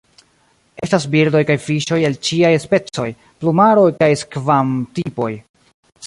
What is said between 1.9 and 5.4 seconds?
el ĉiaj specoj, plumaroj kaj skvam-tipoj.